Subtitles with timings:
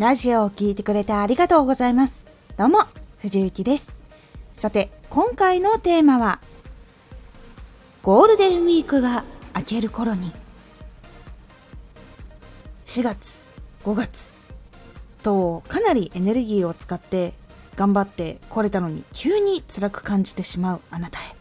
[0.00, 2.24] ラジオを聴いてくれてありがとうございます。
[2.56, 2.78] どうも、
[3.18, 3.94] 藤幸です。
[4.54, 6.40] さて、今回のテーマは、
[8.02, 9.24] ゴールデンウィークが
[9.54, 10.32] 明ける頃に、
[12.86, 13.44] 4月、
[13.84, 14.32] 5月
[15.22, 17.34] とかなりエネルギーを使って
[17.76, 21.36] 頑張ってこれたのに急に辛く感じてしまうあなたへ。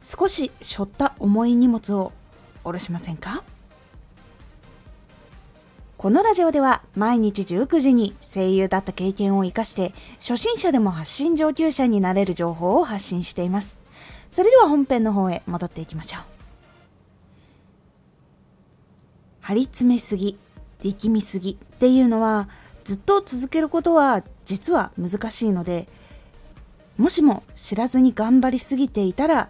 [0.00, 2.12] 少し背負った重い荷物を
[2.62, 3.44] 下ろしませんか？
[6.04, 13.78] このラジオでは毎日19時に声優だった経験を活かして初心者でも発信上級者になれる情報を発信しています。
[14.30, 16.22] それでは本編の方へ戻っていきましょう。
[19.40, 20.38] 張り詰めすぎ、
[20.82, 22.50] 力みすぎっていうのは
[22.84, 25.88] ずっと続けることは実は難しいので
[26.98, 29.48] もしも知らずに頑張りすぎていたら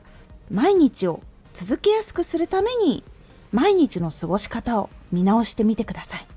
[0.53, 1.21] 毎日を
[1.53, 3.03] 続けやすくするために
[3.51, 6.34] 毎日の過ごし方を見直してみてください。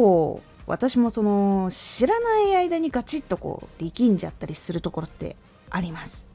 [0.00, 5.36] 構私もその知らない間にガチッとこう力んじゃったりするところって
[5.68, 6.26] あります。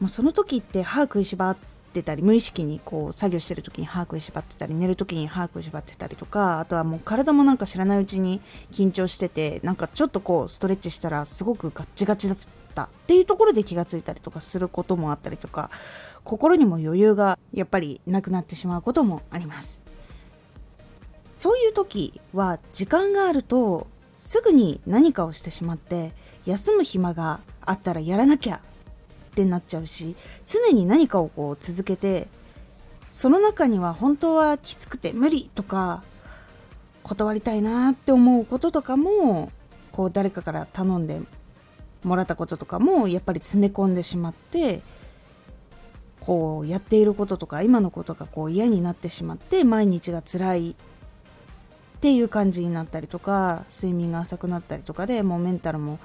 [0.00, 1.56] もうその時って歯食いしばっ
[1.92, 8.40] てたり無意識にこう作業してる時に歯食いしばってたり寝る時に歯食いしばってたりとかあとはもう体もなんか知らないうちに
[8.72, 12.38] 緊張しててなんかちょっとこうストレッチしたらすごくガッチガチだっ
[12.74, 15.70] たっていうところで気がついたりとかすることもあったりとか
[16.24, 19.91] 心にも余裕がやっぱりなくなってしまうこともあります。
[21.42, 23.88] そういう時は時間があると
[24.20, 26.12] すぐに何かをしてしまって
[26.46, 28.60] 休む暇があったらやらなきゃっ
[29.34, 30.14] てなっちゃうし
[30.46, 32.28] 常に何かをこう続けて
[33.10, 36.04] その中には本当はきつくて無理とか
[37.02, 39.50] 断りたいなって思うこととかも
[39.90, 41.20] こう誰かから頼んで
[42.04, 44.80] もらったこととかもやっぱり詰め込んでしまって
[46.20, 50.76] こうやっていることとか今のことがこう嫌になってしまって毎日が辛い
[52.02, 56.00] っていう感じになったりとか睡眠が浅くなったりとかでもうメンタルも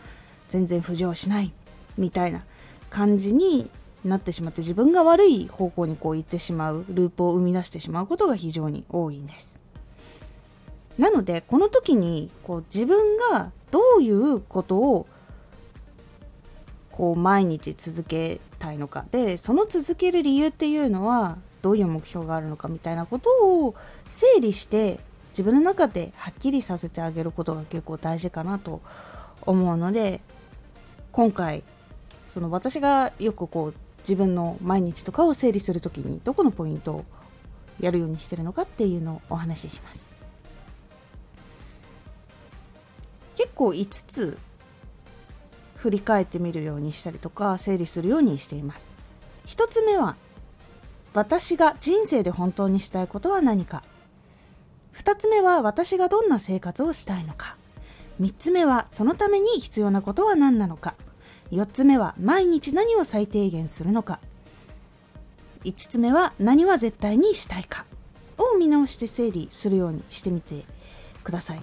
[0.48, 1.52] 全然浮上しない
[1.98, 2.44] みたいな
[2.92, 3.72] 感じに
[4.06, 9.60] なってしまって自分が悪い方向にこう行ってしまうループを生み出してしまうことが非常に多いんです。
[11.00, 15.08] なのでこの時にこう自分がどういうことを
[16.92, 19.04] こう毎日続けたいのか。
[19.10, 23.32] でその続ける理由っていうのはどういう目標があるのかみたいなこと
[23.66, 23.74] を
[24.06, 25.00] 整理して
[25.38, 28.82] 自分の中ではっきりさせてあげることが結構大事かなと
[29.44, 30.20] 思うので
[31.12, 31.62] 今回
[32.26, 37.06] その私がよくこう自分の毎日とかを整理する時にどこのポイントを
[37.80, 40.08] やるようにしてるのかっていうのをお話しします。
[43.36, 44.38] 結構5つ
[45.76, 48.96] 振り返ってみるようにしたりとか整理するようにしています。
[49.46, 50.16] 1つ目は
[51.14, 53.84] 私が人生で本当にしたいことは何か。
[54.98, 57.56] 2つ目は私がどんな生活をしたいのか。
[58.20, 60.96] 3つ目はそのために必要なことは何なのか。
[61.52, 64.20] 4つ目は毎日何を最低限するのか。
[65.64, 67.86] 5つ目は何は絶対にしたいか。
[68.38, 70.66] を見直して整理するようにしてみて
[71.24, 71.62] ください。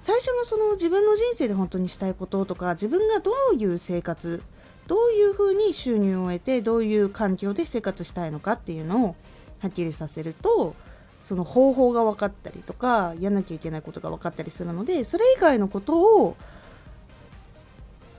[0.00, 4.42] 最初のその自分の人生で本当にしたいこととか自分がどういう生活
[4.86, 9.16] どういうふうに収入を得てどういう環境で生活したいのかっていうのを
[9.58, 10.74] はっきりさせると
[11.20, 16.36] その方法が分かったりとかやんなきゃいけないことが分かったりするのでそれ以外のことを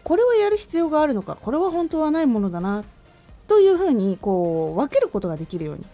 [0.03, 2.83] これをやる必要があるのかこれは本当はないものだな
[3.47, 5.85] というふうにこう分けることができるように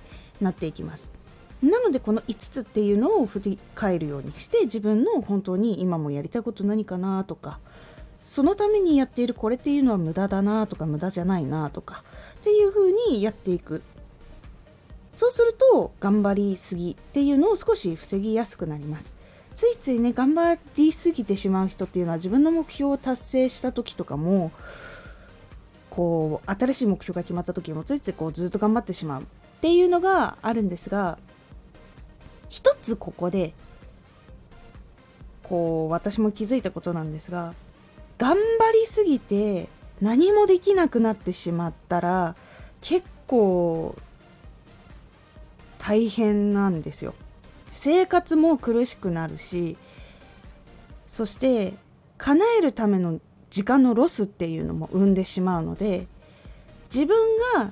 [0.41, 1.11] なっていきます。
[1.63, 7.59] なのでこの5つっていうのを振り返るようにして自分の本当に今もやりたいこと何かなとか
[8.21, 12.03] そのためにやっているこれっていうのは無駄だなとか無駄じゃないなとか
[12.39, 13.81] っていうふうにやっていく。
[15.15, 19.15] そうすると頑張りすぎっていうのを少し防ぎやすくなります。
[19.55, 24.51] ついついね頑張りすぎてしまう人っていうのは自分の目標を達成した時とかも
[25.89, 29.25] こう新しい目標が決まった時もついついこうずっと頑張ってしまうっ
[29.61, 31.17] ていうのがあるんですが
[32.49, 33.53] 一つここで
[35.43, 37.53] こう私も気づいたことなんですが
[38.17, 38.39] 頑張
[38.73, 39.69] りすぎて
[40.01, 42.35] 何もできなくなってしまったら
[42.81, 43.95] 結構
[45.87, 47.13] 大変なんですよ。
[47.73, 49.77] 生活も苦しくなるし
[51.05, 51.73] そして
[52.17, 56.07] 叶えるための時間のロスっていうのも生んでしまうので
[56.85, 57.17] 自分
[57.57, 57.71] が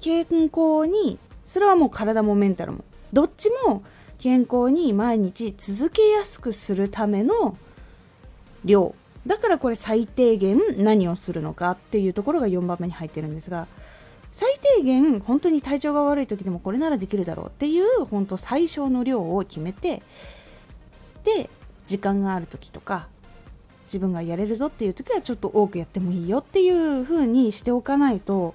[0.00, 3.82] 健康にそれはもう体もメンタルもどっちも
[4.18, 7.56] 健康に毎日続けやすくするための
[8.64, 8.94] 量
[9.26, 13.68] だからこれ最低限何をするのかっていうところが4番目に入ってるんですが
[14.32, 20.02] 最低限本当に体調が悪い時でもこれならできるだろうっていう本当最小の量を決めて
[21.24, 21.50] で
[21.86, 23.08] 時間がある時とか
[23.84, 28.54] 自分がやれるぞっていう時はちょっと多くやってもいいよっていう風にしておかないと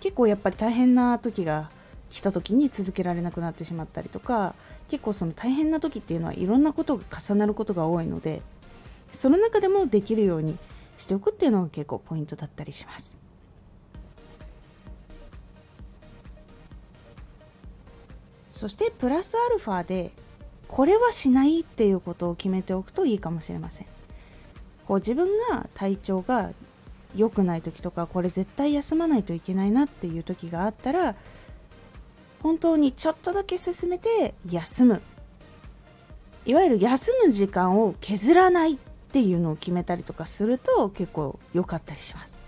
[0.00, 1.70] 結構やっぱり大変な時が
[2.08, 4.54] 来た時に続けられなくなってしまったりとか
[4.88, 8.42] 結構その大変な時っていうのはいろんなことが重なることが多いので
[9.12, 10.58] その中でもできるように
[10.98, 13.29] しておくっていうのが結構ポイントだったりします。
[18.60, 20.10] そしてプラスアルファで
[20.68, 23.86] これはしないっていうことを決めておくといいかもしれません。
[24.86, 26.50] こう自分が体調が
[27.16, 31.14] 良くない時とかこれ絶対休まないといけないなっていう時があったら
[32.42, 35.00] 本当にちょっとだけ進めて休む
[36.44, 38.76] いわゆる休む時間を削らないっ
[39.12, 42.42] ていうのを決めたりとかすると結構良かったりします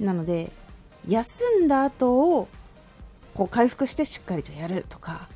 [0.00, 0.50] なので
[1.06, 2.48] 休んだ後を
[3.34, 5.28] こう回復してしっかりとやるとか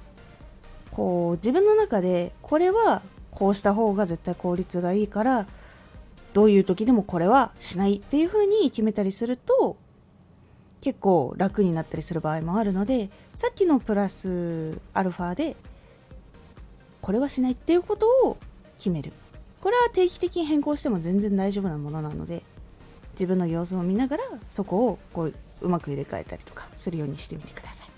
[0.91, 5.47] こう自分の中でこれはこうした方が絶対効率がいいから
[6.33, 9.77] どういう時でもこれはしないっていう風に決めたりすると
[10.81, 15.57] 結構楽になったりする場合もあるのでさっきのプラスアルファで
[17.01, 18.37] これはしないっていうことを
[18.77, 19.13] 決める。
[19.61, 22.43] これは定期的に変更しても全然大丈夫なものなので
[23.13, 27.88] 自分の様子を見ながらそこをこううまく入れ替えたりとかするようにしてみてください。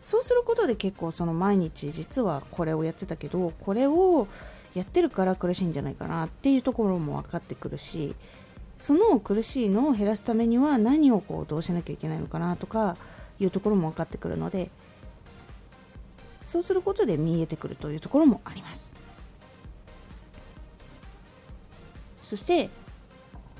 [0.00, 4.28] そうすることで結構その毎日実はこれをやってたけどこれを
[4.74, 8.14] やってるから苦しいんじゃないかなっていうところも分かってくるし
[8.76, 12.98] その苦しいのを減らすためには何をこうどうしなきゃいけないのかなとか
[13.40, 14.70] いうところも分かってくるので
[16.44, 18.94] そうすることで見えてくるというところもあります。
[22.20, 22.68] そして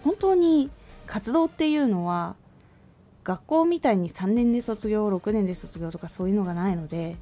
[0.03, 0.71] 本当に
[1.07, 2.37] 活動っていうのは
[3.25, 7.17] 学校みたいに3年で卒業6年で卒業とかそういうのがないので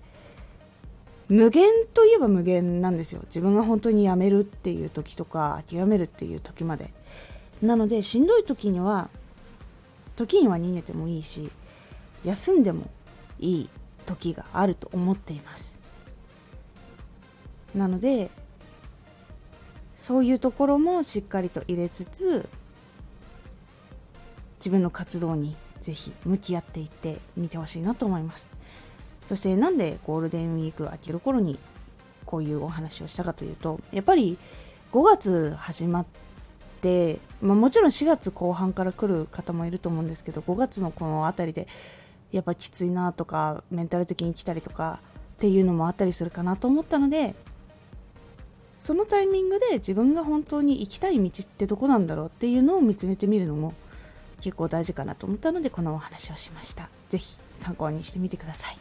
[1.29, 3.23] 無限といえば無限なんですよ。
[3.27, 6.93] 自分が本当に辞めるっていう時とか諦めるっていう時まで。
[7.63, 9.09] なのでしんどい時には
[10.17, 11.49] 時には逃げてもいいし
[12.25, 12.91] 休んでも
[13.39, 13.71] いい
[14.05, 15.81] 時があると思っています。
[17.75, 18.31] なので
[19.97, 22.49] そういうところもしっかりと入れつつ
[24.63, 28.49] 自分の活動にぜひ向き合っていってみてほしいなと思います。
[29.21, 31.59] そしてなんでゴールデンウィーク明ける頃に
[32.27, 34.39] こういうお話をしたかというとやっぱり
[34.93, 36.07] 5月始まっ
[36.81, 41.69] て、まあ、もちろん4月後半から来る方もいると思うんですけど5月のこの辺りで
[42.31, 45.01] やっぱきついなとかメンタル的に来たりとか
[45.37, 47.35] っていうのもあったりするかなと思ったので
[48.75, 53.75] そのタイミングで自分が本当に行きたい道ってどこなんだろうっていうのを見つめてみるのも
[54.43, 56.91] 結構大事かなと思ったのでこのお話をしました。
[57.09, 58.77] 是非参考にしてみてください。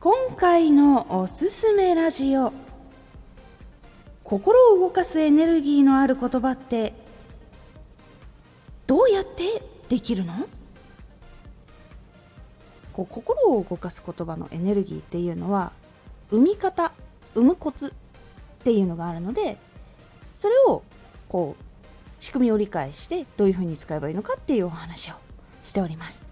[0.00, 2.52] 今回のおすすめラジオ。
[4.22, 6.94] 心を動かすエネルギーのある言葉って
[8.86, 10.32] どうやってできるの？
[12.92, 15.72] こう心を動かす言葉のエネルギーっていうのは
[16.30, 16.92] 生み方
[17.34, 17.90] 生むコツっ
[18.62, 19.58] ていうのがあるので
[20.34, 20.82] それを
[21.28, 21.64] こう
[22.22, 25.14] 仕組みを理解してどういうふうに使えばいいのかっていうお話を
[25.64, 26.31] しております。